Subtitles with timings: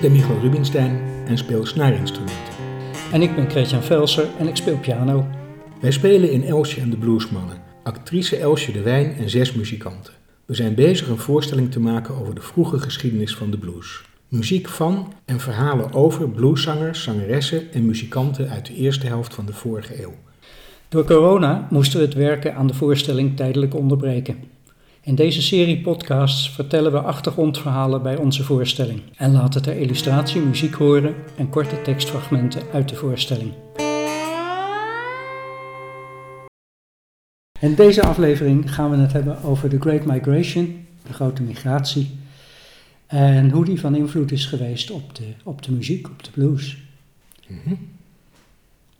[0.00, 2.54] Ik ben Michael Rubinstein en speel snaarinstrumenten.
[3.12, 5.26] En ik ben Christian Velser en ik speel piano.
[5.80, 10.12] Wij spelen in Elsje en de Bluesmannen, actrice Elsje de Wijn en zes muzikanten.
[10.44, 14.02] We zijn bezig een voorstelling te maken over de vroege geschiedenis van de blues.
[14.28, 19.52] Muziek van en verhalen over blueszangers, zangeressen en muzikanten uit de eerste helft van de
[19.52, 20.14] vorige eeuw.
[20.88, 24.36] Door corona moesten we het werken aan de voorstelling tijdelijk onderbreken.
[25.02, 30.74] In deze serie podcasts vertellen we achtergrondverhalen bij onze voorstelling en laten ter illustratie muziek
[30.74, 33.52] horen en korte tekstfragmenten uit de voorstelling.
[37.60, 42.18] In deze aflevering gaan we het hebben over de Great Migration, de grote migratie,
[43.06, 46.78] en hoe die van invloed is geweest op de, op de muziek, op de blues.
[47.46, 47.74] Mhm.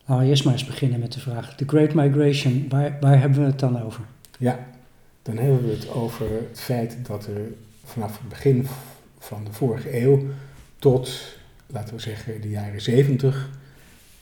[0.05, 3.41] Laten we eerst maar eens beginnen met de vraag: de Great Migration, waar, waar hebben
[3.41, 4.05] we het dan over?
[4.39, 4.70] Ja,
[5.23, 7.53] dan hebben we het over het feit dat er
[7.85, 8.67] vanaf het begin
[9.19, 10.23] van de vorige eeuw
[10.79, 11.37] tot,
[11.67, 13.51] laten we zeggen, de jaren 70,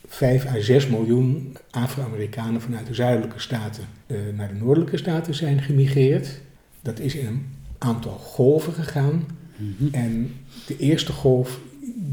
[0.09, 5.63] 5 à 6 miljoen Afro-Amerikanen vanuit de zuidelijke staten eh, naar de noordelijke staten zijn
[5.63, 6.41] gemigreerd.
[6.83, 7.47] Dat is in een
[7.79, 9.27] aantal golven gegaan.
[9.93, 10.35] En
[10.67, 11.61] de eerste golf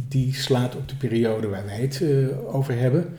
[0.08, 3.18] die slaat op de periode waar wij het eh, over hebben.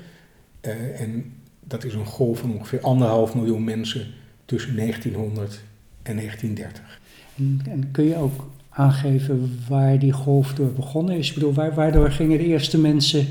[0.61, 4.07] Eh, en dat is een golf van ongeveer anderhalf miljoen mensen
[4.45, 5.63] tussen 1900
[6.09, 7.01] en 1930.
[7.37, 11.29] En, en kun je ook aangeven waar die golf door begonnen is?
[11.29, 13.27] Ik bedoel, waar, waardoor gingen de eerste mensen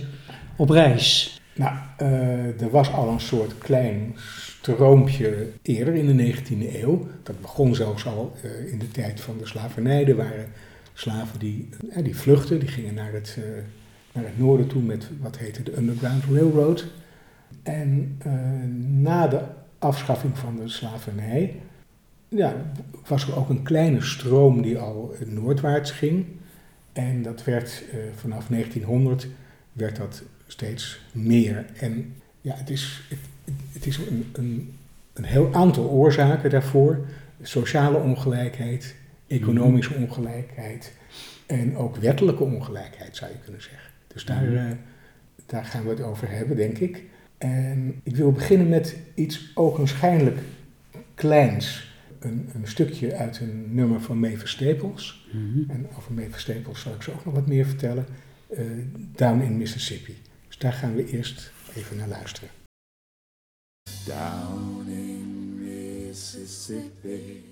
[0.56, 1.40] op reis?
[1.56, 7.08] Nou, eh, er was al een soort klein stroompje eerder in de 19e eeuw.
[7.24, 10.08] Dat begon zelfs al eh, in de tijd van de slavernij.
[10.08, 10.46] Er waren
[10.94, 13.38] slaven die, eh, die vluchtten, die gingen naar het,
[14.12, 16.86] naar het noorden toe met wat heette de Underground Railroad.
[17.64, 18.18] En
[19.02, 19.42] na de
[19.80, 21.56] afschaffing van de slavernij
[22.36, 22.72] ja,
[23.08, 26.26] was er ook een kleine stroom die al noordwaarts ging.
[26.94, 27.84] En dat werd
[28.16, 29.28] vanaf 1900
[29.74, 31.66] werd dat steeds meer.
[31.80, 33.20] En ja, het is, het,
[33.72, 34.74] het is een, een,
[35.14, 37.06] een, heel aantal oorzaken daarvoor.
[37.42, 38.96] Sociale ongelijkheid,
[39.28, 40.94] economische ongelijkheid
[41.46, 43.90] en ook wettelijke ongelijkheid zou je kunnen zeggen.
[44.08, 44.64] Dus daar, uh,
[45.46, 47.04] daar gaan we het over hebben, denk ik.
[47.38, 50.38] En ik wil beginnen met iets ogenschijnlijk
[51.16, 51.95] kleins.
[52.20, 55.28] Een, een stukje uit een nummer van Mavis Staples.
[55.32, 55.70] Mm -hmm.
[55.70, 58.06] En over Mavis Staples zal ik zo ook nog wat meer vertellen.
[58.50, 58.62] Uh,
[59.16, 60.18] Down in Mississippi.
[60.48, 62.50] Dus daar gaan we eerst even naar luisteren.
[64.06, 67.44] Down in Mississippi,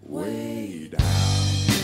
[0.00, 1.77] way down.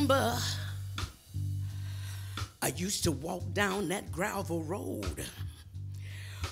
[0.00, 0.38] Remember
[2.62, 5.24] I used to walk down that gravel road,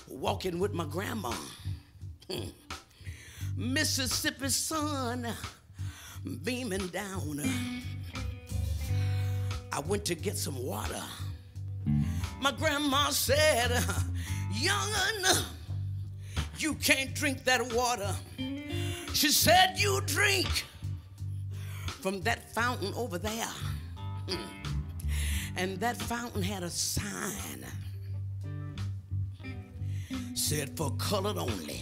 [0.07, 1.33] walking with my grandma.
[2.29, 2.49] Hmm.
[3.55, 5.27] Mississippi sun
[6.43, 7.41] beaming down.
[9.71, 11.03] I went to get some water.
[12.41, 13.71] My grandma said,
[14.53, 15.43] Young'un,
[16.57, 18.15] you can't drink that water.
[19.13, 20.65] She said, You drink
[22.01, 23.47] from that fountain over there.
[25.55, 27.65] And that fountain had a sign
[30.33, 31.81] said for colored only.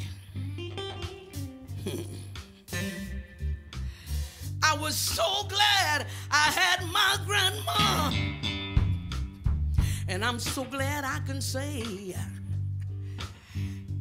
[4.64, 8.12] I was so glad I had my grandma.
[10.10, 12.16] And I'm so glad I can say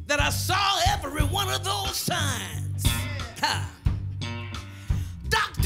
[0.07, 2.66] that I saw every one of those signs.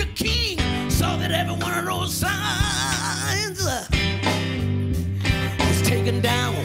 [0.01, 0.13] Dr.
[0.15, 3.63] King saw that every one of those signs
[5.59, 6.55] was taken down.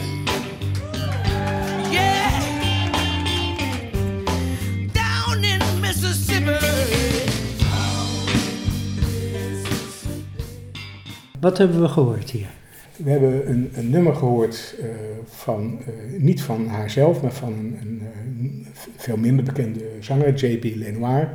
[11.39, 12.47] Wat hebben we gehoord hier?
[12.95, 14.85] We hebben een, een nummer gehoord uh,
[15.25, 20.75] van, uh, niet van haarzelf, maar van een, een, een, veel minder bekende zanger, J.B.
[20.75, 21.29] Lenoir.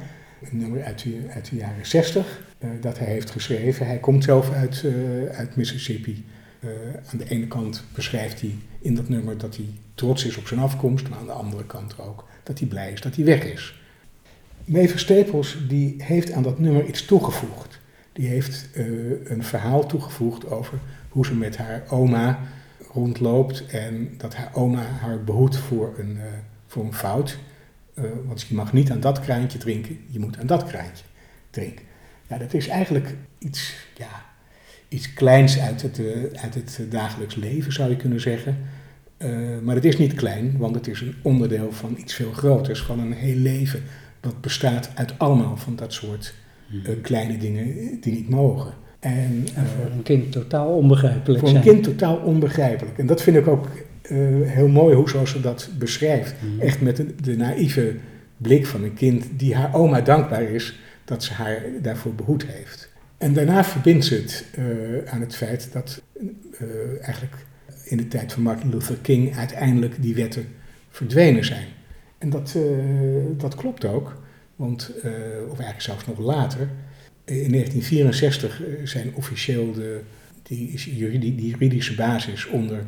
[0.51, 1.03] Een nummer uit
[1.51, 3.87] de, jaren 60 uh, dat hij heeft geschreven.
[3.87, 4.85] Hij komt zelf uit,
[5.33, 6.25] uit Mississippi.
[7.11, 10.61] aan de ene kant beschrijft hij in dat nummer dat hij trots is op zijn
[10.61, 13.81] afkomst, maar aan de andere kant ook dat hij blij is dat hij weg is.
[14.65, 17.81] Mavis Staples die heeft aan dat nummer iets toegevoegd
[18.13, 18.69] die heeft
[19.25, 20.79] een verhaal toegevoegd over
[21.09, 22.39] hoe ze met haar oma
[22.93, 25.95] rondloopt en dat haar oma haar behoedt voor
[26.67, 27.39] voor een fout.
[27.95, 31.05] Uh, want je mag niet aan dat kraantje drinken, je moet aan dat kraantje
[31.51, 31.85] drinken.
[32.29, 34.25] Ja, dat is eigenlijk iets, ja,
[34.89, 36.01] iets kleins uit het,
[36.35, 38.57] uit het dagelijks leven, zou je kunnen zeggen.
[39.63, 42.99] maar het is niet klein, want het is een onderdeel van iets veel groters, van
[42.99, 43.83] een heel leven.
[44.21, 46.35] Dat bestaat uit allemaal van dat soort
[46.73, 48.75] uh, kleine dingen die niet mogen.
[49.01, 52.99] En, en voor een kind totaal onbegrijpelijk Voor een kind totaal onbegrijpelijk.
[52.99, 53.69] En dat vind ik ook
[54.45, 56.35] heel mooi hoe zoals ze dat beschrijft.
[56.43, 56.61] Mhm.
[56.61, 57.95] Echt met de, de naïeve
[58.37, 62.91] blik van een kind die haar oma dankbaar is dat ze haar daarvoor behoed heeft.
[63.19, 66.03] En daarna verbindt ze het uh, aan het feit dat
[66.61, 66.69] uh,
[67.01, 67.35] eigenlijk
[67.85, 70.47] in de tijd van Martin Luther King uiteindelijk die wetten
[70.91, 71.67] verdwenen zijn.
[72.19, 72.63] En dat, uh,
[73.37, 74.23] dat klopt ook,
[74.57, 74.93] want,
[75.51, 76.69] of eigenlijk zelfs nog later,
[77.25, 80.01] in 1964 zijn officieel de,
[80.43, 82.85] die, die juridische basis onder,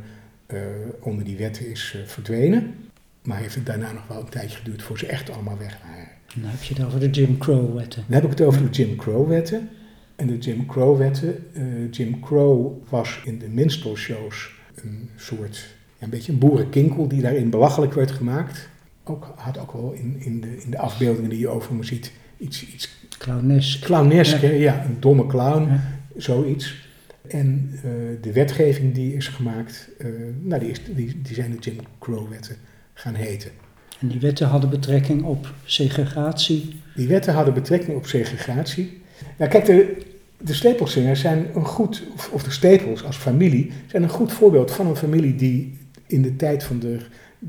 [1.00, 2.74] onder die wetten is verdwenen.
[3.22, 6.08] Maar heeft het daarna nog wel een tijdje geduurd voor ze echt allemaal weg waren.
[6.34, 8.04] Dan heb je het over de Jim Crow-wetten.
[8.06, 9.68] Dan heb ik het over de Jim Crow-wetten.
[10.16, 11.46] En de Jim Crow-wetten.
[11.52, 17.22] Uh, Jim Crow was in de minstrelshows een soort, ja, een beetje een boerenkinkel die
[17.22, 18.68] daarin belachelijk werd gemaakt.
[19.04, 22.12] Ook, had ook wel in, in, de, in de afbeeldingen die je over me ziet
[22.38, 22.66] iets...
[22.66, 23.84] iets Clownesk.
[23.84, 24.48] Clownesk, ja.
[24.48, 24.84] ja.
[24.84, 25.80] een domme clown,
[26.16, 26.83] zoiets.
[27.28, 27.80] En uh,
[28.20, 30.06] de wetgeving die is gemaakt, uh,
[30.42, 32.56] nou die, is, die, die zijn de Jim Crow-wetten
[32.94, 33.50] gaan heten.
[34.00, 36.80] En die wetten hadden betrekking op segregatie?
[36.94, 39.02] Die wetten hadden betrekking op segregatie.
[39.36, 39.96] Nou kijk, de,
[40.38, 44.86] de Stapelsingers zijn een goed, of de Staples als familie, zijn een goed voorbeeld van
[44.86, 46.98] een familie die in de tijd van de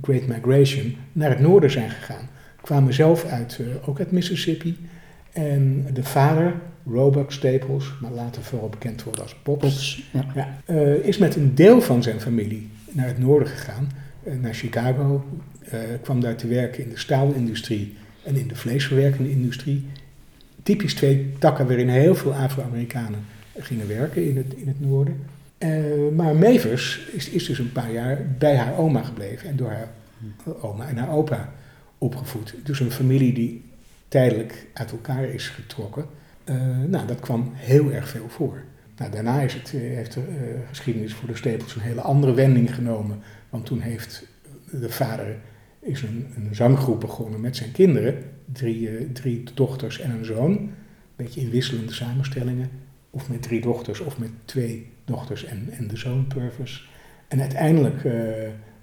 [0.02, 2.30] Great Migration naar het noorden zijn gegaan.
[2.62, 4.78] Kwamen zelf uit, uh, ook uit Mississippi.
[5.36, 6.54] En de vader,
[6.86, 10.26] Roebuck Staples, maar later vooral bekend worden als Pops, ja.
[10.36, 13.92] Ja, uh, is met een deel van zijn familie naar het noorden gegaan.
[14.24, 15.26] Uh, naar Chicago,
[16.02, 17.94] kwam daar te werken in de staalindustrie
[18.24, 19.86] en in de vleesverwerkende industrie.
[20.64, 23.20] Typisch twee takken waarin heel veel Afro-Amerikanen
[23.58, 25.20] gingen werken in het, in het noorden.
[25.60, 29.70] Uh, maar Mevers is, is dus een paar jaar bij haar oma gebleven en door
[29.70, 29.90] haar
[30.62, 31.54] oma en haar opa
[31.98, 32.56] opgevoed.
[32.64, 33.64] Dus een familie die
[34.08, 36.06] tijdelijk uit elkaar is getrokken.
[36.46, 36.56] Uh,
[36.88, 38.64] nou, dat kwam heel erg veel voor.
[38.98, 42.76] Nou, daarna is het, heeft de uh, geschiedenis voor de Stapels een hele andere wending
[42.76, 43.20] genomen.
[43.50, 44.28] Want toen heeft
[44.72, 45.38] de vader
[45.80, 48.24] is een, een zanggroep begonnen met zijn kinderen.
[48.52, 50.52] Drie, drie dochters en een zoon.
[50.52, 50.74] Een
[51.16, 52.70] beetje in wisselende samenstellingen.
[53.10, 56.90] Of met drie dochters of met twee dochters en, en de zoon Purvis.
[57.28, 58.08] En uiteindelijk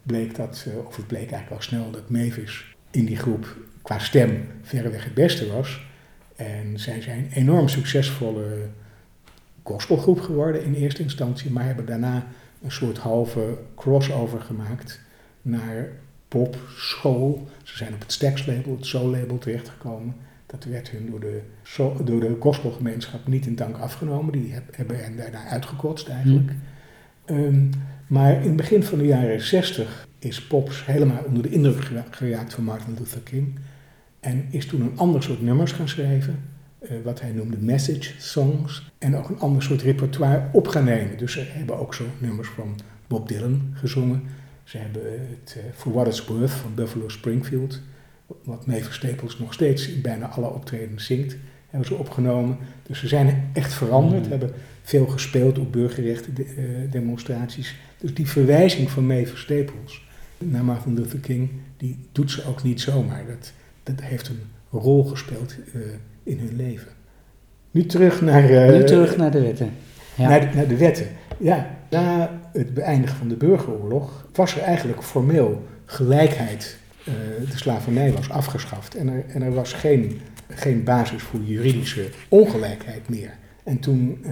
[0.02, 4.46] bleek dat, of het bleek eigenlijk al snel, dat Mavis in die groep qua stem
[4.62, 5.86] verreweg het beste was.
[6.36, 8.68] En zij zijn een enorm succesvolle
[9.62, 12.26] gospelgroep geworden in eerste instantie, maar hebben daarna
[12.62, 15.00] een soort halve crossover gemaakt
[15.42, 15.88] naar
[16.28, 17.48] pop, school.
[17.62, 20.14] Ze zijn op het Stax-label, het Soul-label terechtgekomen.
[20.46, 21.40] Dat werd hun door de,
[22.04, 24.32] door de gospelgemeenschap niet in dank afgenomen.
[24.32, 26.52] Die hebben hen daarna uitgekotst eigenlijk.
[27.26, 27.36] Mm.
[27.36, 27.70] Um,
[28.06, 32.54] maar in het begin van de jaren 60 is Pops helemaal onder de indruk geraakt
[32.54, 33.58] van Martin Luther King.
[34.20, 36.50] En is toen een ander soort nummers gaan schrijven.
[36.82, 38.90] Uh, wat hij noemde message songs.
[38.98, 41.18] En ook een ander soort repertoire op gaan nemen.
[41.18, 44.22] Dus ze hebben ook zo nummers van Bob Dylan gezongen.
[44.64, 47.80] Ze hebben het uh, For What It's Worth van Buffalo Springfield,
[48.44, 51.36] wat Mavis Staples nog steeds in bijna alle optredens zingt,
[51.68, 52.56] hebben ze opgenomen.
[52.82, 54.30] Dus ze zijn echt veranderd, mm.
[54.30, 57.76] hebben veel gespeeld op burgerrechten de, uh, demonstraties.
[57.98, 60.02] Dus die verwijzing van Mavis Staples
[60.50, 63.24] naar Martin Luther King, die doet ze ook niet zomaar.
[63.26, 65.82] Dat, dat heeft een rol gespeeld uh,
[66.22, 66.92] in hun leven.
[67.70, 68.42] Nu terug naar...
[68.72, 69.70] nu terug naar de wetten.
[70.14, 70.28] Ja.
[70.28, 71.06] Naar, de, naar de wetten.
[71.38, 76.76] Ja, na het beëindigen van de burgeroorlog was er eigenlijk formeel gelijkheid.
[77.08, 77.14] Uh,
[77.50, 83.08] de slavernij was afgeschaft en er, en er was geen, geen basis voor juridische ongelijkheid
[83.08, 83.36] meer.
[83.62, 84.30] En toen uh,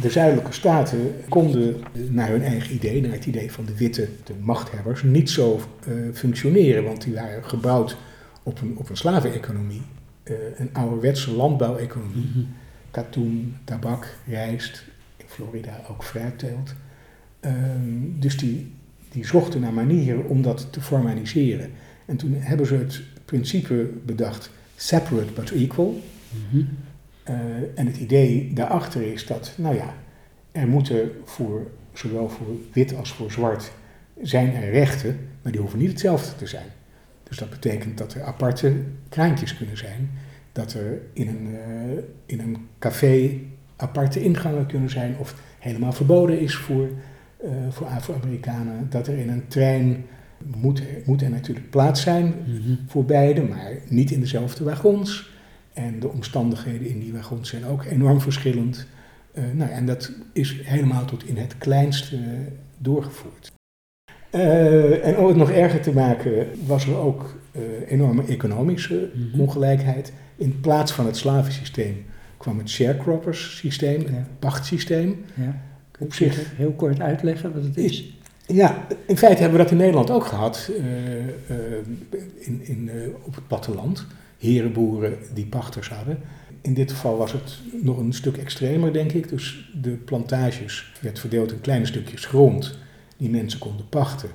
[0.00, 1.76] de zuidelijke staten konden
[2.10, 6.14] naar hun eigen idee, naar het idee van de witte, de machthebbers, niet zo uh,
[6.14, 6.84] functioneren.
[6.84, 7.96] Want die waren gebouwd
[8.42, 9.82] op een, op een slaveneconomie,
[10.56, 12.26] een ouderwetse landbouweconomie.
[12.26, 12.48] Mm -hmm.
[12.90, 14.84] Katoen, tabak, rijst,
[15.16, 16.74] in Florida ook fruitteelt.
[17.40, 18.72] Um, dus die,
[19.10, 21.70] die zochten naar manieren om dat te formaliseren.
[22.04, 26.02] En toen hebben ze het principe bedacht, separate but equal.
[26.30, 26.68] Mm -hmm.
[27.28, 27.34] Uh,
[27.74, 29.94] en het idee daarachter is dat, nou ja,
[30.52, 33.72] er moeten voor, zowel voor wit als voor zwart,
[34.22, 36.66] zijn er rechten, maar die hoeven niet hetzelfde te zijn.
[37.22, 38.74] Dus dat betekent dat er aparte
[39.08, 40.10] kraantjes kunnen zijn,
[40.52, 43.38] dat er in een, uh, in een café
[43.76, 46.88] aparte ingangen kunnen zijn, of helemaal verboden is voor
[47.44, 50.04] uh, voor Afro-Amerikanen, dat er in een trein
[50.56, 52.78] moet, moet er natuurlijk plaats zijn mm -hmm.
[52.86, 55.31] voor beide, maar niet in dezelfde wagons.
[55.72, 58.86] En de omstandigheden in die wagons zijn ook enorm verschillend.
[59.34, 62.18] Uh, nou, en dat is helemaal tot in het kleinste
[62.78, 63.52] doorgevoerd.
[64.30, 69.40] Eh, en om het nog erger te maken, was er ook eh, enorme economische Mhm.
[69.40, 70.12] ongelijkheid.
[70.36, 72.04] In plaats van het slavensysteem
[72.36, 74.06] kwam het sharecroppers systeem, Ja.
[74.06, 75.24] het pachtsysteem.
[75.34, 75.60] Ja.
[75.98, 78.16] Op zich Heel kort uitleggen wat het is.
[78.46, 81.26] Ja, in feite hebben we dat in Nederland ook gehad, eh, eh,
[82.38, 84.06] in, in, eh, op het platteland.
[84.42, 86.18] Herenboeren die pachters hadden.
[86.60, 89.28] In dit geval was het nog een stuk extremer, denk ik.
[89.28, 92.78] Dus de plantages werd verdeeld in kleine stukjes grond
[93.16, 94.30] die mensen konden pachten.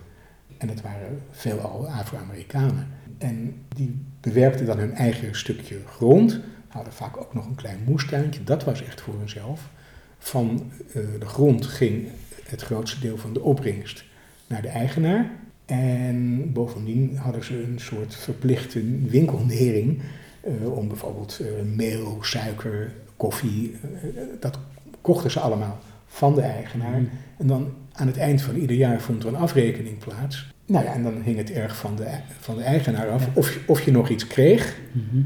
[0.57, 2.87] En het waren veelal Afro-Amerikanen.
[3.17, 8.43] En die bewerkten dan hun eigen stukje grond, hadden vaak ook nog een klein moestuintje,
[8.43, 9.69] dat was echt voor hunzelf.
[10.17, 12.07] Van eh, de grond ging
[12.43, 14.03] het grootste deel van de opbrengst
[14.47, 15.31] naar de eigenaar.
[15.67, 19.99] En bovendien hadden ze een soort verplichte winkelnering
[20.41, 24.59] eh, om bijvoorbeeld eh, meel, suiker, koffie, eh, dat
[25.01, 26.99] kochten ze allemaal van de eigenaar.
[27.01, 27.09] Mhm.
[27.37, 30.53] En dan aan het eind van ieder jaar vond er een afrekening plaats.
[30.65, 32.07] Nou ja, en dan hing het erg van de,
[32.39, 33.31] van de eigenaar af Ja.
[33.33, 35.21] of, je- of je nog iets kreeg, Mhm.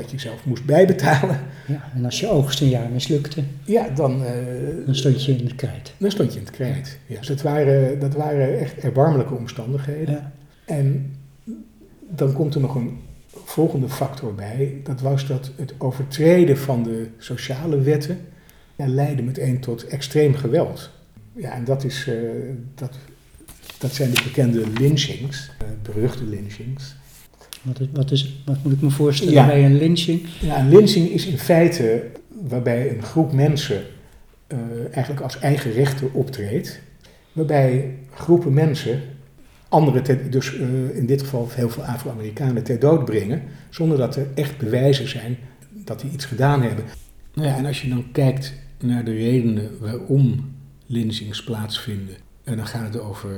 [0.00, 1.40] Dat je zelf moest bijbetalen.
[1.66, 4.32] Ja, en als je oogst een jaar mislukte, Ja, dan, eh,
[4.86, 5.92] dan stond je in de krijt.
[5.98, 6.98] dan stond je in het krijt.
[7.06, 10.14] Ja, dus dat waren, dat waren echt erbarmelijke omstandigheden.
[10.14, 10.32] Ja.
[10.64, 11.16] En
[12.08, 12.98] dan komt er nog een
[13.44, 14.80] volgende factor bij.
[14.84, 18.18] Dat was dat het overtreden van de sociale wetten
[18.76, 20.90] ja, leidde meteen tot extreem geweld.
[21.32, 22.14] Ja, en dat, is, eh,
[22.74, 22.94] dat,
[23.78, 26.96] dat zijn de bekende lynchings, eh, beruchte lynchings.
[27.62, 29.46] Wat, is, wat, is, wat moet ik me voorstellen Ja.
[29.46, 30.26] bij een lynching?
[30.40, 32.02] Ja, een lynching is in feite
[32.48, 33.82] waarbij een groep mensen
[34.46, 34.58] eh,
[34.90, 36.80] eigenlijk als eigen rechter optreedt.
[37.32, 39.00] Waarbij groepen mensen,
[39.68, 43.42] anderen, ter- dus eh, in dit geval heel veel Afro-Amerikanen, ter dood brengen.
[43.70, 45.36] Zonder dat er echt bewijzen zijn
[45.84, 46.84] dat die iets gedaan hebben.
[47.34, 50.52] Nou ja, en als je dan kijkt naar de redenen waarom
[50.86, 52.14] lynchings plaatsvinden.
[52.44, 53.30] En dan gaat het over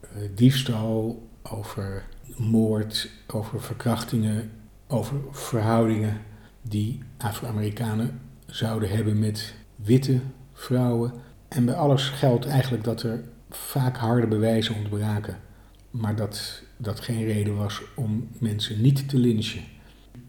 [0.00, 2.04] eh, diefstal, over
[2.36, 4.50] moord, over verkrachtingen,
[4.86, 6.20] over verhoudingen
[6.62, 10.20] die Afro-Amerikanen zouden hebben met witte
[10.52, 11.12] vrouwen.
[11.48, 15.36] En bij alles geldt eigenlijk dat er vaak harde bewijzen ontbraken.
[15.90, 19.62] Maar dat dat geen reden was om mensen niet te lynchen.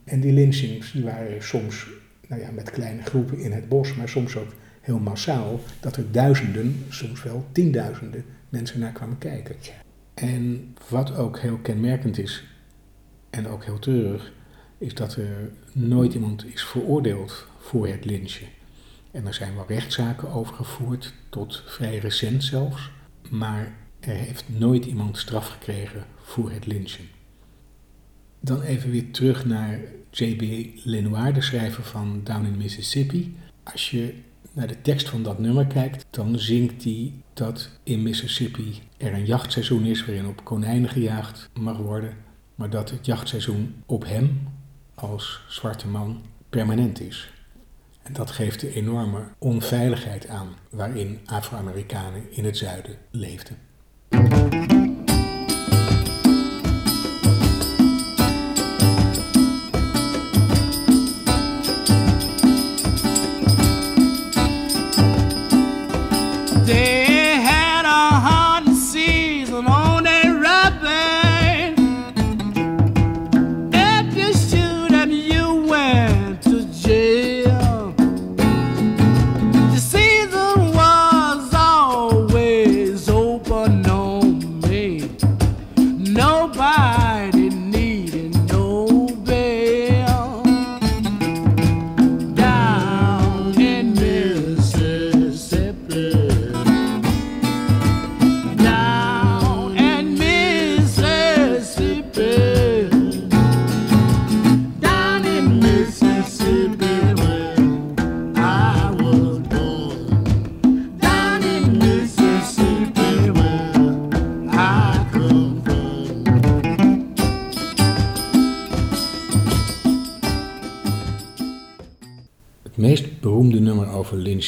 [0.03, 1.87] En die lynchings die waren soms
[2.27, 5.59] nou ja, met kleine groepen in het bos, maar soms ook heel massaal.
[5.79, 9.55] Dat er duizenden, soms wel tienduizenden mensen naar kwamen kijken.
[10.13, 12.43] En wat ook heel kenmerkend is,
[13.29, 14.31] en ook heel treurig,
[14.77, 18.47] is dat er nooit iemand is veroordeeld voor het lynchen.
[19.11, 22.91] En er zijn wel rechtszaken over gevoerd, tot vrij recent zelfs,
[23.29, 27.05] maar er heeft nooit iemand straf gekregen voor het lynchen.
[28.39, 29.79] Dan even weer terug naar
[30.11, 30.41] J.B.
[30.83, 33.35] Lenoir, de schrijver van Down in Mississippi.
[33.63, 34.13] Als je
[34.53, 39.25] naar de tekst van dat nummer kijkt, dan zingt hij dat in Mississippi er een
[39.25, 42.17] jachtseizoen is waarin op konijnen gejaagd mag worden,
[42.55, 44.47] maar dat het jachtseizoen op hem
[44.95, 47.33] als zwarte man permanent is.
[48.01, 53.57] En dat geeft de enorme onveiligheid aan waarin Afro-Amerikanen in het zuiden leefden.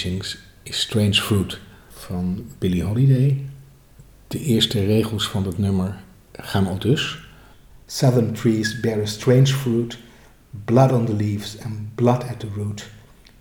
[0.05, 1.59] Over lynchings is Strange Fruit
[1.89, 3.45] van Billie Holiday.
[4.27, 5.95] De eerste regels van dat nummer
[6.33, 7.17] gaan al dus.
[7.85, 9.97] Southern trees bear a strange fruit,
[10.65, 12.89] blood on the leaves and blood at the root.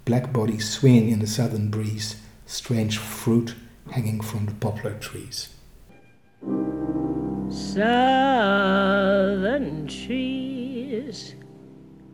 [0.03, 3.57] Black bodies swinging in the southern breeze, strange fruit
[3.91, 5.49] hanging from the poplar trees.
[7.49, 7.87] Southern
[9.87, 11.35] trees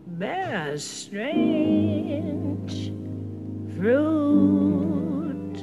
[0.06, 2.20] bear strange
[3.80, 5.56] fruit,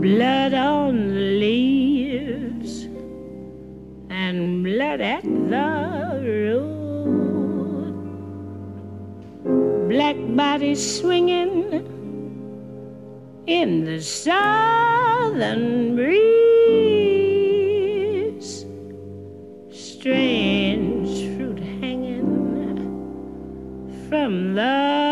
[0.00, 2.88] blood on the leaves
[4.10, 7.94] and blood at the root.
[9.88, 11.86] Black bodies swinging
[13.46, 16.16] in the southern breeze.
[19.70, 22.26] Strange fruit hanging
[24.08, 25.05] from the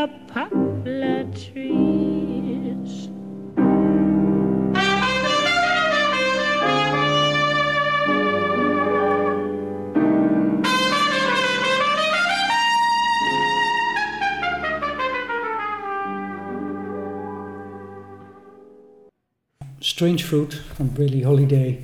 [19.79, 21.79] Strange Fruit van Billie Holiday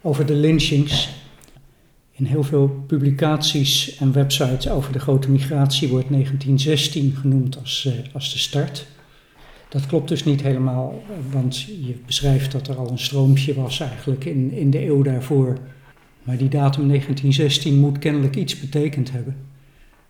[0.00, 1.19] over de lynchings.
[2.20, 8.14] In heel veel publicaties en websites over de grote migratie wordt 1916 genoemd als, eh,
[8.14, 8.86] als de start.
[9.68, 14.24] Dat klopt dus niet helemaal, want je beschrijft dat er al een stroompje was eigenlijk
[14.24, 15.58] in, in de eeuw daarvoor.
[16.22, 19.36] Maar die datum 1916 moet kennelijk iets betekend hebben.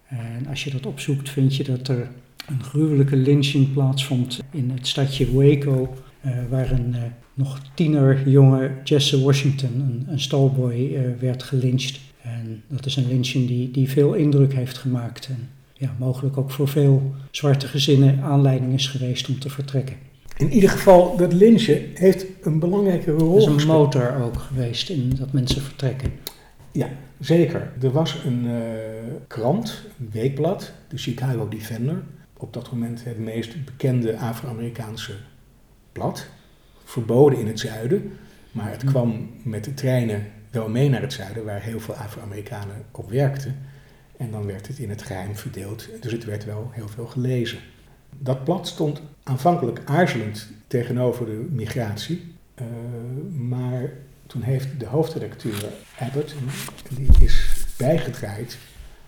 [0.06, 2.10] En als je dat opzoekt, vind je dat er
[2.46, 7.02] een gruwelijke lynching plaatsvond in het stadje Waco, eh, waar een eh,
[7.40, 12.00] nog tienerjonge Jesse Washington, een, een stallboy, eh, werd gelyncht.
[12.22, 15.26] En dat is een lynching die, die veel indruk heeft gemaakt.
[15.26, 19.96] En ja, mogelijk ook voor veel zwarte gezinnen aanleiding is geweest om te vertrekken.
[20.36, 23.78] In ieder geval, dat lynchen heeft een belangrijke rol Er is een gespeeld.
[23.78, 26.12] motor ook geweest in dat mensen vertrekken.
[26.72, 27.72] Ja, zeker.
[27.82, 28.52] Er was een eh,
[29.26, 32.02] krant, een weekblad, de Chicago Defender.
[32.36, 35.12] Op dat moment het meest bekende Afro-Amerikaanse
[35.92, 36.26] blad.
[36.90, 38.12] Verboden in het zuiden,
[38.52, 42.84] maar het kwam met de treinen wel mee naar het zuiden, waar heel veel Afro-Amerikanen
[42.90, 43.56] op werkten.
[44.16, 47.58] En dan werd het in het geheim verdeeld, dus het werd wel heel veel gelezen.
[48.18, 52.66] Dat blad stond aanvankelijk aarzelend tegenover de migratie, eh,
[53.36, 53.92] maar
[54.26, 55.64] toen heeft de hoofdredacteur
[55.98, 56.34] Abbott,
[56.88, 58.58] die is bijgedraaid,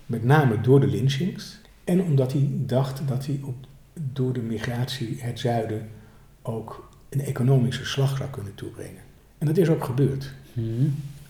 [0.06, 1.60] met name door de lynchings.
[1.84, 3.54] En omdat hij dacht dat hij op,
[4.12, 5.88] door de migratie het zuiden
[6.42, 9.00] ook een economische slag zou kunnen toebrengen.
[9.38, 10.32] En dat is ook gebeurd.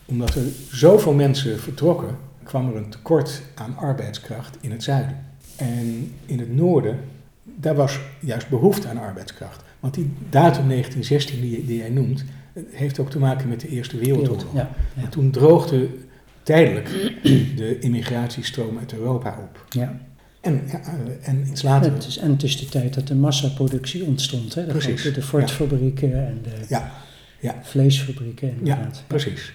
[0.04, 5.24] Omdat er zoveel mensen vertrokken, kwam er een tekort aan arbeidskracht in het zuiden.
[5.56, 6.98] En in het noorden,
[7.42, 9.62] daar was juist behoefte aan arbeidskracht.
[9.80, 12.24] Want die datum 1916 die, die jij noemt,
[12.70, 14.54] heeft ook te maken met de Eerste Wereldoorlog.
[14.54, 15.02] Ja, ja.
[15.02, 15.88] En toen droogde
[16.42, 16.88] tijdelijk
[17.56, 19.66] de immigratiestroom uit Europa op.
[19.68, 20.00] ja.
[20.42, 20.80] En, ja,
[21.22, 21.92] en iets later...
[21.92, 24.54] Het is, en het is de tijd dat de massaproductie ontstond.
[24.54, 24.66] Hè?
[24.66, 26.92] De, Precies, grote- de Ford-fabrieken en de Ja,
[27.40, 29.04] ja, vleesfabrieken ja, inderdaad.
[29.06, 29.52] precies.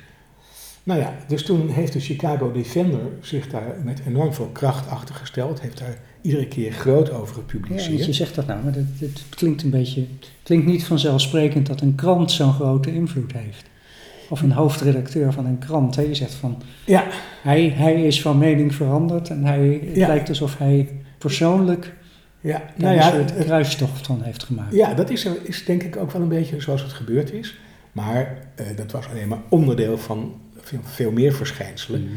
[0.84, 5.16] Nou ja, dus toen heeft de Chicago Defender zich daar met enorm veel kracht achter
[5.16, 5.62] gesteld.
[5.62, 7.92] Heeft daar iedere keer groot over Ja, gepubliceerd.
[7.94, 10.00] want je zegt dat nou, maar dat, het klinkt een beetje...
[10.20, 13.66] Het klinkt niet vanzelfsprekend dat een krant zo'n grote invloed heeft.
[14.30, 15.96] Of een hoofdredacteur van een krant.
[15.96, 16.02] Hè?
[16.02, 17.04] Je zegt van, Ja,
[17.42, 20.08] hij, hij is van mening veranderd en hij, het Ja.
[20.08, 21.94] lijkt alsof hij persoonlijk
[22.42, 24.74] ja, nou een ja, soort het- kruistocht van heeft gemaakt.
[24.74, 27.58] ja, dat is, is denk ik ook wel een beetje zoals het gebeurd is.
[27.92, 32.02] Maar eh, dat was alleen maar onderdeel van veel, veel meer verschijnselen.
[32.04, 32.12] Mhm.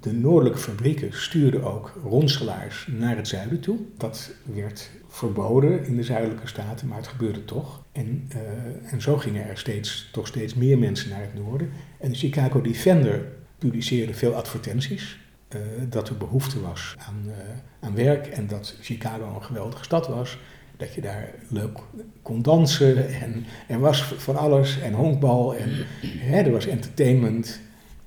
[0.00, 3.78] De noordelijke fabrieken stuurden ook ronselaars naar het zuiden toe.
[3.96, 7.82] Dat werd verboden in de zuidelijke staten, maar het gebeurde toch.
[7.92, 11.70] En, eh, en zo gingen er steeds, toch steeds meer mensen naar het noorden.
[12.00, 13.24] En de Chicago Defender
[13.58, 15.20] publiceerde veel advertenties.
[15.48, 17.34] eh, dat er behoefte was aan, eh,
[17.80, 20.38] aan werk en dat Chicago een geweldige stad was.
[20.76, 21.78] Dat je daar leuk
[22.22, 25.70] kon dansen en er was van alles en honkbal en
[26.02, 27.60] hè, er was entertainment.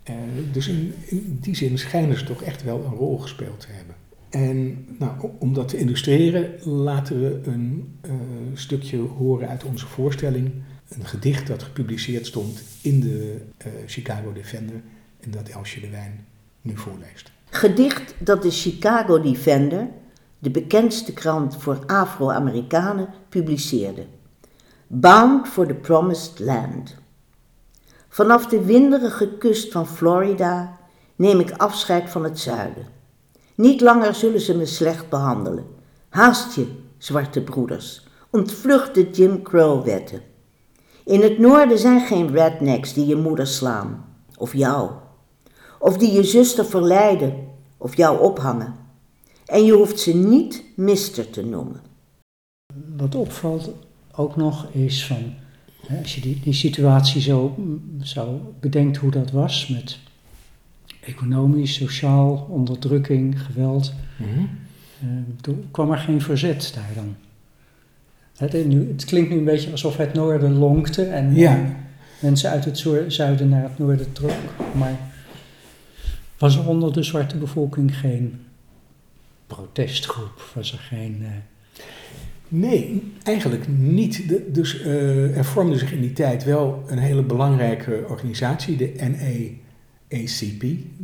[0.05, 0.15] Eh,
[0.51, 0.93] dus in,
[1.41, 3.95] die zin schijnen ze toch echt wel een rol gespeeld te hebben.
[4.29, 8.11] En nou, om dat te illustreren laten we een eh,
[8.53, 10.51] stukje horen uit onze voorstelling.
[10.89, 14.81] Een gedicht dat gepubliceerd stond in de eh, Chicago Defender
[15.19, 16.25] en dat Elsje de Wijn
[16.61, 17.31] nu voorleest.
[17.49, 19.87] Gedicht dat de Chicago Defender,
[20.39, 24.05] de bekendste krant voor Afro-Amerikanen, publiceerde.
[24.87, 26.95] Bound for the Promised Land.
[28.15, 30.77] Vanaf de winderige kust van Florida
[31.15, 32.87] neem ik afscheid van het zuiden.
[33.55, 35.65] Niet langer zullen ze me slecht behandelen.
[36.09, 38.07] Haast je, zwarte broeders.
[38.29, 40.21] Ontvlucht de Jim Crow-wetten.
[41.05, 44.05] In het noorden zijn geen rednecks die je moeder slaan,
[44.37, 44.91] of jou
[45.79, 47.47] of die je zuster verleiden
[47.77, 48.75] of jou ophangen.
[49.45, 51.81] En je hoeft ze niet mister te noemen.
[52.97, 53.69] Wat opvalt
[54.15, 55.33] ook nog is van,
[55.87, 57.55] hè, als je die, die situatie zo,
[58.03, 59.99] zo bedenkt hoe dat was met
[61.01, 65.07] economisch, sociaal, onderdrukking, geweld, eh,
[65.41, 67.15] toen kwam er geen verzet daar dan.
[68.37, 71.75] Het, nu, het klinkt nu een beetje alsof het noorden lonkte en Ja.
[72.21, 74.31] mensen uit het zuiden naar het noorden trok,
[74.75, 74.99] maar
[76.37, 78.41] Was er onder de zwarte bevolking geen
[79.47, 80.51] protestgroep?
[80.55, 81.17] Was er geen...
[81.21, 81.29] eh,
[82.47, 84.29] Nee, eigenlijk niet.
[84.29, 88.91] De- dus eh, er vormde zich in die tijd wel een hele belangrijke organisatie, de
[88.97, 90.61] NAACP,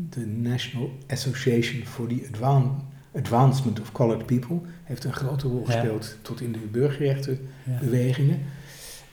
[0.10, 2.84] de National Association for the Advan-
[3.16, 5.72] Advancement of Colored People, heeft een grote rol Ja.
[5.72, 8.40] gespeeld tot in de burgerrechtenbewegingen.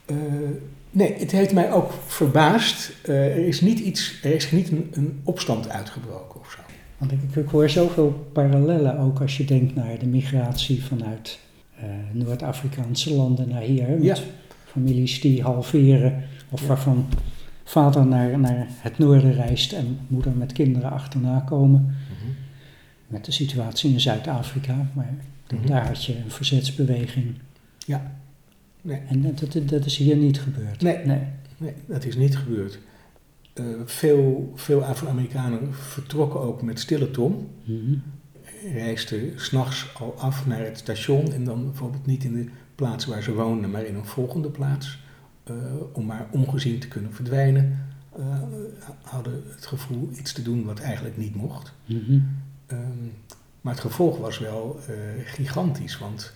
[0.07, 0.15] ja.
[0.15, 0.15] Eh,
[0.91, 2.91] nee, het heeft mij ook verbaasd.
[3.03, 6.59] Eh, er is niet iets, er is niet een, een opstand uitgebroken of zo.
[6.97, 11.39] Want ik, ik hoor zoveel parallellen ook als je denkt naar de migratie vanuit
[12.11, 13.89] Noord-Afrikaanse landen naar hier.
[13.89, 14.15] Met Ja.
[14.65, 16.67] families die halveren of Ja.
[16.67, 17.05] waarvan
[17.63, 21.95] vader naar, naar het noorden reist en moeder met kinderen achterna komen.
[23.07, 25.13] Met de situatie in Zuid-Afrika, maar
[25.53, 25.67] Mhm.
[25.67, 27.25] daar had je een verzetsbeweging.
[27.85, 28.11] Ja.
[28.81, 28.99] Nee.
[29.07, 30.81] En dat, dat, dat is hier niet gebeurd.
[30.81, 30.97] Nee.
[31.05, 31.19] nee.
[31.57, 32.79] Nee, dat is niet gebeurd.
[33.53, 37.47] Eh, veel veel Afro-Amerikanen vertrokken ook met stille tom.
[37.63, 37.93] Mhm.
[38.73, 43.23] Reisden s'nachts al af naar het station en dan bijvoorbeeld niet in de plaats waar
[43.23, 44.99] ze woonden, maar in een volgende plaats.
[45.43, 45.55] eh,
[45.93, 47.87] om maar ongezien te kunnen verdwijnen.
[48.17, 48.41] eh,
[49.01, 51.73] hadden het gevoel iets te doen wat eigenlijk niet mocht.
[51.85, 52.19] Mhm.
[52.65, 53.05] Ehm,
[53.61, 54.95] maar het gevolg was wel eh,
[55.25, 56.33] gigantisch, want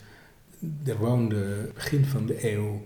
[0.85, 2.81] er woonden begin van de eeuw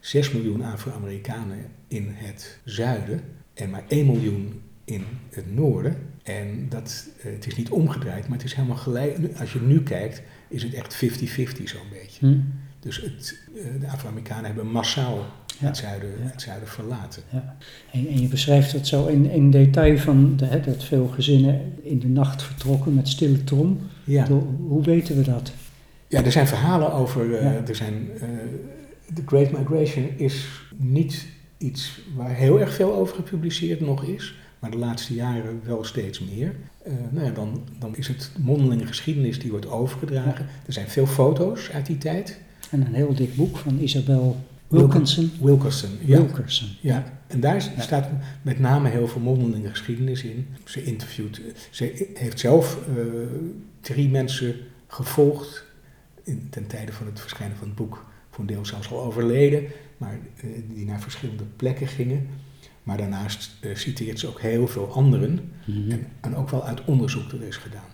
[0.00, 3.20] 6 miljoen Afro-Amerikanen in het zuiden
[3.54, 5.96] en maar 1 miljoen in het noorden.
[6.28, 9.18] En dat, eh, het is niet omgedraaid, maar het is helemaal gelijk.
[9.40, 12.26] Als je nu kijkt, is het echt 50-50 zo'n beetje.
[12.26, 12.36] Hm.
[12.80, 15.26] Dus het, eh, de Afro-Amerikanen hebben massaal
[15.60, 15.66] Ja.
[15.66, 16.30] het, zuiden, Ja.
[16.30, 17.22] het zuiden verlaten.
[17.32, 17.56] Ja.
[17.92, 21.72] En, en je beschrijft dat zo in, in detail van de, hè, dat veel gezinnen
[21.82, 23.78] in de nacht vertrokken met stille trom.
[24.04, 24.26] Ja.
[24.58, 25.52] Hoe, weten we dat?
[26.08, 27.34] Ja, er zijn verhalen over.
[27.34, 28.08] eh, er zijn,
[29.14, 31.26] de Great Migration is niet
[31.58, 36.20] iets waar heel erg veel over gepubliceerd nog is, maar de laatste jaren wel steeds
[36.20, 36.54] meer.
[36.82, 40.46] Eh, nou ja, dan, dan is het mondelinge geschiedenis die wordt overgedragen.
[40.66, 42.38] Er zijn veel foto's uit die tijd.
[42.70, 44.36] En een heel dik boek van Isabel
[44.68, 45.30] Wilkinson.
[45.40, 45.90] Wilkerson.
[46.04, 46.16] Ja.
[46.22, 46.68] Wilkerson.
[46.80, 47.80] Ja, en daar Ja.
[47.82, 48.08] staat
[48.42, 50.46] met name heel veel mondelinge geschiedenis in.
[50.64, 51.40] Ze interviewt,
[51.70, 53.02] ze heeft zelf eh,
[53.80, 54.54] drie mensen
[54.86, 55.64] gevolgd
[56.24, 58.04] in, ten tijde van het verschijnen van het boek.
[58.30, 59.64] Voor een deel zelfs al overleden,
[59.96, 62.26] maar eh, die naar verschillende plekken gingen.
[62.88, 65.90] Maar daarnaast eh, citeert ze ook heel veel anderen Mhm.
[65.90, 67.88] en, en ook wel uit onderzoek dat er is gedaan.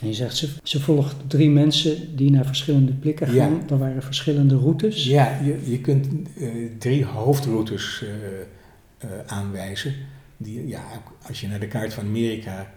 [0.00, 3.44] En je zegt, ze, ze volgt drie mensen die naar verschillende plekken Ja.
[3.44, 3.62] gaan.
[3.70, 5.04] Er waren verschillende routes.
[5.04, 6.06] Ja, je, je kunt
[6.38, 8.04] eh, drie hoofdroutes
[8.98, 9.94] eh, aanwijzen.
[10.36, 10.82] Die, ja,
[11.26, 12.72] als je naar de kaart van Amerika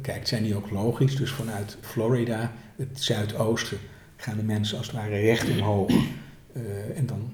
[0.00, 1.16] kijkt, zijn die ook logisch.
[1.16, 3.78] Dus vanuit Florida, het zuidoosten,
[4.16, 5.90] gaan de mensen als het ware recht omhoog.
[6.94, 7.32] En dan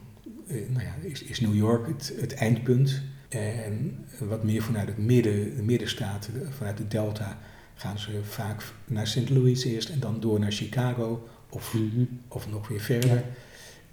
[0.48, 3.02] nou ja, is, is New York het, het eindpunt.
[3.30, 7.38] En wat meer vanuit het midden, de middenstaten, vanuit de delta,
[7.74, 9.30] gaan ze vaak naar St.
[9.30, 12.04] Louis eerst en dan door naar Chicago of Mhm.
[12.28, 13.22] of nog weer verder.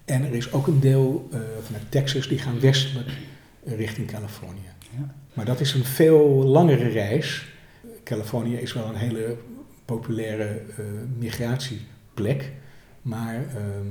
[0.05, 3.07] En er is ook een deel eh, vanuit Texas die gaan westelijk
[3.65, 4.69] eh, richting Californië.
[4.97, 5.15] Ja.
[5.33, 7.47] Maar dat is een veel langere reis.
[8.03, 9.37] Californië is wel een hele
[9.85, 10.43] populaire
[10.77, 10.85] eh,
[11.17, 12.51] migratieplek.
[13.01, 13.87] Maar ehm,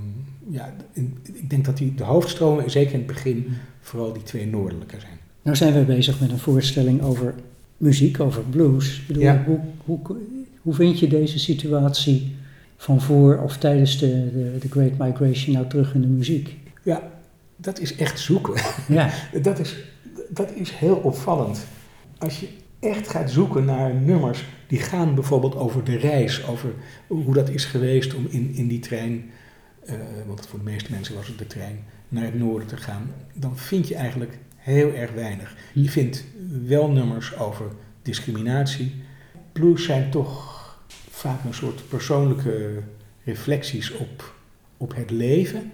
[0.48, 3.46] ja, in- ik denk dat die, de hoofdstromen, zeker in het begin,
[3.80, 5.18] vooral die twee noordelijke zijn.
[5.46, 7.34] Nou zijn we bezig met een voorstelling over
[7.76, 8.98] muziek, over blues.
[8.98, 9.42] Ik bedoel, Ja.
[9.46, 10.00] hoe, hoe,
[10.62, 12.36] hoe vind je deze situatie
[12.76, 16.56] van voor of tijdens de, de, de Great Migration nou terug in de muziek?
[16.82, 17.02] Ja,
[17.56, 18.54] dat is echt zoeken.
[18.88, 19.10] Ja,
[19.42, 19.76] Dat is,
[20.28, 21.66] dat is heel opvallend.
[22.18, 22.48] Als je
[22.80, 26.70] echt gaat zoeken naar nummers die gaan bijvoorbeeld over de reis, over
[27.06, 29.24] hoe dat is geweest om in, in die trein,
[29.84, 29.94] eh,
[30.26, 31.78] want voor de meeste mensen was het de trein,
[32.08, 35.56] naar het noorden te gaan, dan vind je eigenlijk heel erg weinig.
[35.72, 36.24] Je vindt
[36.66, 37.66] wel nummers over
[38.02, 38.94] discriminatie.
[39.52, 40.54] Blues zijn toch
[41.10, 42.82] vaak een soort persoonlijke
[43.24, 44.34] reflecties op,
[44.76, 45.72] op het leven,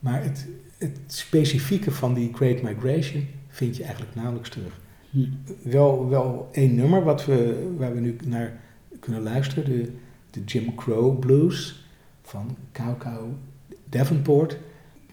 [0.00, 0.46] maar het,
[0.78, 4.80] het specifieke van die Great Migration vind je eigenlijk nauwelijks terug.
[5.10, 5.24] Hm.
[5.62, 8.60] Wel, wel één nummer wat we, waar we nu naar
[9.00, 9.92] kunnen luisteren, de,
[10.30, 11.86] de Jim Crow Blues
[12.22, 13.32] van Cow Cow
[13.88, 14.56] Davenport.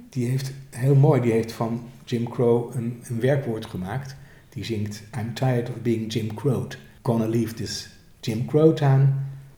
[0.10, 4.16] Die heeft heel mooi, die heeft van Jim Crow een, werkwoord gemaakt.
[4.50, 6.78] Die zingt I'm tired of being Jim Crowed.
[7.02, 7.90] Gonna leave this
[8.20, 9.14] Jim Crow town.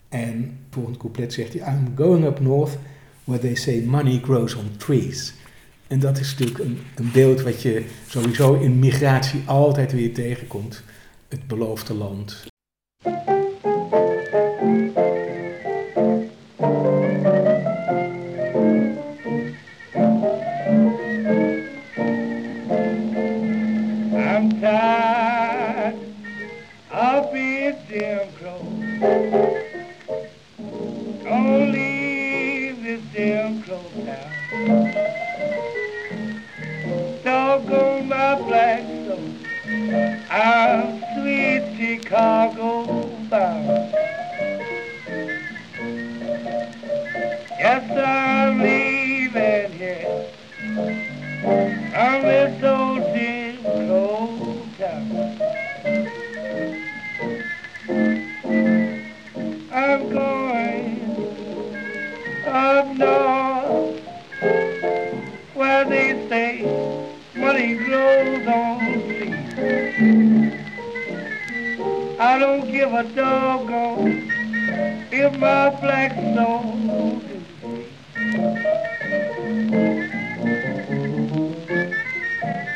[0.10, 2.78] En volgend couplet zegt hij I'm going up north
[3.24, 5.34] where they say money grows on trees.
[5.88, 10.84] En dat is natuurlijk een, een beeld wat je sowieso in migratie altijd weer tegenkomt.
[11.28, 12.48] Het beloofde land.
[72.36, 74.30] I don't give a doggone
[75.10, 77.46] if my black soul is.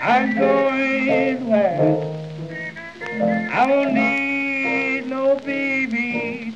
[0.02, 2.08] I'm going west.
[3.52, 6.54] I don't need no baby.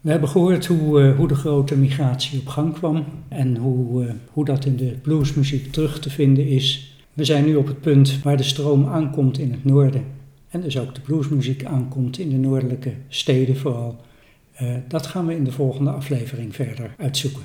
[0.00, 4.14] We hebben gehoord hoe, eh, hoe de grote migratie op gang kwam en hoe, eh,
[4.32, 6.93] hoe dat in de bluesmuziek terug te vinden is.
[7.14, 10.04] We zijn nu op het punt waar de stroom aankomt in het noorden
[10.48, 14.00] en dus ook de bluesmuziek aankomt in de noordelijke steden vooral.
[14.52, 17.42] Eh, dat gaan we in de volgende aflevering verder uitzoeken.